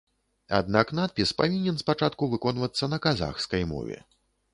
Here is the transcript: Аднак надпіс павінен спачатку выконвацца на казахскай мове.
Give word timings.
Аднак 0.59 0.93
надпіс 0.99 1.33
павінен 1.41 1.77
спачатку 1.81 2.29
выконвацца 2.31 2.89
на 2.95 2.99
казахскай 3.05 3.63
мове. 3.75 4.01